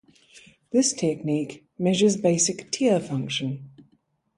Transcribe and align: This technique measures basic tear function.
This 0.71 0.93
technique 0.93 1.67
measures 1.77 2.17
basic 2.17 2.71
tear 2.71 2.99
function. 2.99 3.69